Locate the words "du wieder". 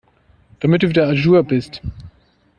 0.81-1.07